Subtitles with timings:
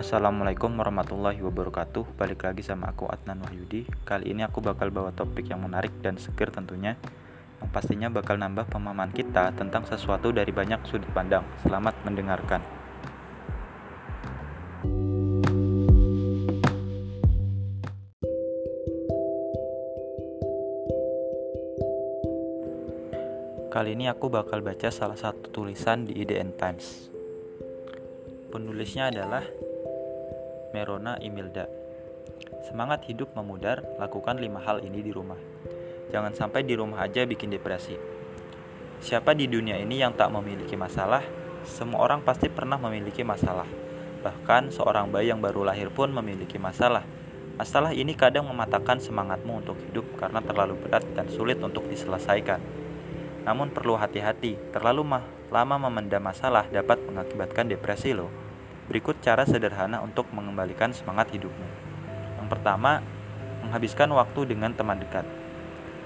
[0.00, 2.16] Assalamualaikum warahmatullahi wabarakatuh.
[2.16, 3.84] Balik lagi sama aku Adnan Wahyudi.
[4.08, 6.96] Kali ini aku bakal bawa topik yang menarik dan seger tentunya
[7.60, 11.44] Yang pastinya bakal nambah pemahaman kita tentang sesuatu dari banyak sudut pandang.
[11.60, 12.64] Selamat mendengarkan.
[23.68, 27.12] Kali ini aku bakal baca salah satu tulisan di IDN Times.
[28.48, 29.44] Penulisnya adalah
[30.70, 31.66] Merona Imilda.
[32.62, 35.38] Semangat hidup memudar, lakukan lima hal ini di rumah.
[36.14, 37.98] Jangan sampai di rumah aja bikin depresi.
[39.02, 41.26] Siapa di dunia ini yang tak memiliki masalah?
[41.66, 43.66] Semua orang pasti pernah memiliki masalah.
[44.22, 47.02] Bahkan seorang bayi yang baru lahir pun memiliki masalah.
[47.58, 52.62] Masalah ini kadang mematahkan semangatmu untuk hidup karena terlalu berat dan sulit untuk diselesaikan.
[53.42, 55.18] Namun perlu hati-hati, terlalu
[55.50, 58.39] lama memendam masalah dapat mengakibatkan depresi loh.
[58.90, 61.68] Berikut cara sederhana untuk mengembalikan semangat hidupmu.
[62.42, 62.98] Yang pertama,
[63.62, 65.22] menghabiskan waktu dengan teman dekat.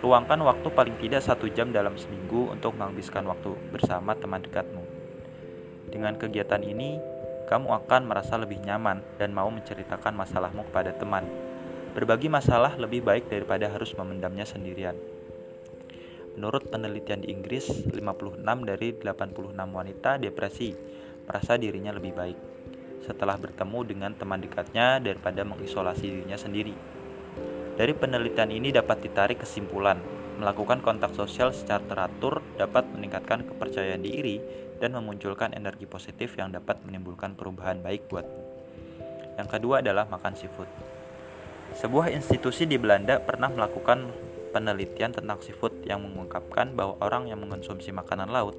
[0.04, 4.84] Luangkan waktu paling tidak satu jam dalam seminggu untuk menghabiskan waktu bersama teman dekatmu.
[5.88, 7.00] Dengan kegiatan ini,
[7.48, 11.24] kamu akan merasa lebih nyaman dan mau menceritakan masalahmu kepada teman.
[11.96, 15.00] Berbagi masalah lebih baik daripada harus memendamnya sendirian.
[16.36, 20.76] Menurut penelitian di Inggris, 56 dari 86 wanita depresi
[21.24, 22.38] merasa dirinya lebih baik
[23.04, 26.74] setelah bertemu dengan teman dekatnya daripada mengisolasi dirinya sendiri.
[27.74, 29.98] Dari penelitian ini dapat ditarik kesimpulan,
[30.38, 34.38] melakukan kontak sosial secara teratur dapat meningkatkan kepercayaan diri
[34.78, 38.42] dan memunculkan energi positif yang dapat menimbulkan perubahan baik buatmu.
[39.38, 40.70] Yang kedua adalah makan seafood.
[41.74, 44.06] Sebuah institusi di Belanda pernah melakukan
[44.54, 48.54] penelitian tentang seafood yang mengungkapkan bahwa orang yang mengonsumsi makanan laut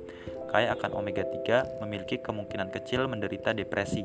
[0.51, 4.03] kaya akan omega 3 memiliki kemungkinan kecil menderita depresi.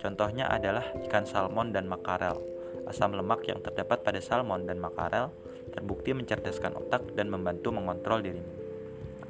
[0.00, 2.40] Contohnya adalah ikan salmon dan makarel.
[2.88, 5.28] Asam lemak yang terdapat pada salmon dan makarel
[5.68, 8.48] terbukti mencerdaskan otak dan membantu mengontrol dirimu.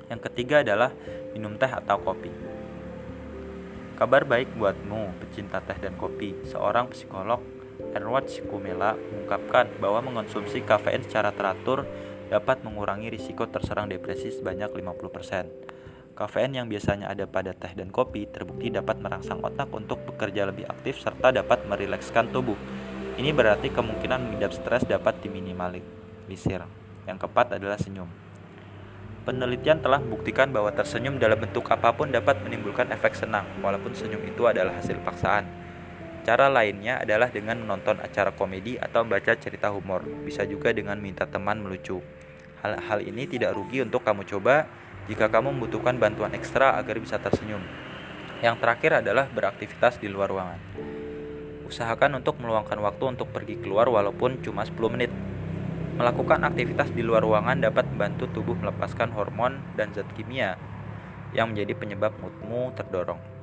[0.06, 0.94] Yang ketiga adalah
[1.34, 2.30] minum teh atau kopi.
[3.98, 6.46] Kabar baik buatmu, pecinta teh dan kopi.
[6.46, 7.57] Seorang psikolog
[7.92, 11.88] Edward Sikumela mengungkapkan bahwa mengonsumsi kafein secara teratur
[12.28, 15.78] dapat mengurangi risiko terserang depresi sebanyak 50%.
[16.18, 20.66] Kafein yang biasanya ada pada teh dan kopi terbukti dapat merangsang otak untuk bekerja lebih
[20.66, 22.58] aktif serta dapat merilekskan tubuh.
[23.14, 26.62] Ini berarti kemungkinan mengidap stres dapat diminimalisir.
[27.06, 28.10] Yang keempat adalah senyum.
[29.26, 34.24] Penelitian telah membuktikan bahwa tersenyum dalam bentuk apa pun dapat menimbulkan efek senang, walaupun senyum
[34.24, 35.57] itu adalah hasil paksaan.
[36.26, 40.02] Cara lainnya adalah dengan menonton acara komedi atau membaca cerita humor.
[40.26, 42.02] Bisa juga dengan minta teman melucu.
[42.62, 44.66] Hal-hal ini tidak rugi untuk kamu coba
[45.06, 47.62] jika kamu membutuhkan bantuan ekstra agar bisa tersenyum.
[48.42, 50.60] Yang terakhir adalah beraktivitas di luar ruangan.
[51.66, 55.12] Usahakan untuk meluangkan waktu untuk pergi keluar walaupun cuma 10 menit.
[55.98, 60.54] Melakukan aktivitas di luar ruangan dapat membantu tubuh melepaskan hormon dan zat kimia
[61.34, 63.37] yang menjadi penyebab moodmu terdorong.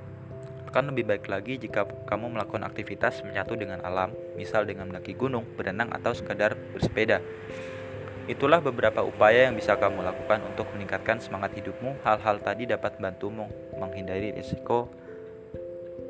[0.75, 5.47] Akan lebih baik lagi jika kamu melakukan aktivitas menyatu dengan alam, misal dengan mendaki gunung,
[5.55, 7.23] berenang, atau sekadar bersepeda.
[8.27, 12.03] Itulah beberapa upaya yang bisa kamu lakukan untuk meningkatkan semangat hidupmu.
[12.03, 13.47] Hal-hal tadi dapat membantumu
[13.79, 14.91] menghindari risiko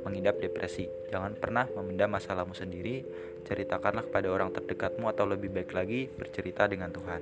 [0.01, 0.89] mengidap depresi.
[1.13, 3.05] Jangan pernah memendam masalahmu sendiri,
[3.45, 7.21] ceritakanlah kepada orang terdekatmu atau lebih baik lagi bercerita dengan Tuhan.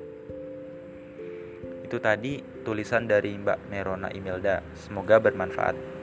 [1.83, 4.63] Itu tadi tulisan dari Mbak Merona Imelda.
[4.79, 6.02] Semoga bermanfaat.